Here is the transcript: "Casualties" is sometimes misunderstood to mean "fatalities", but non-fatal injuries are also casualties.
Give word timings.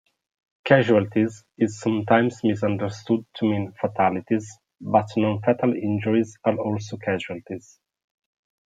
"Casualties" 0.63 1.45
is 1.59 1.79
sometimes 1.79 2.43
misunderstood 2.43 3.19
to 3.35 3.45
mean 3.45 3.71
"fatalities", 3.79 4.51
but 4.79 5.05
non-fatal 5.15 5.73
injuries 5.75 6.35
are 6.43 6.57
also 6.57 6.97
casualties. 6.97 7.77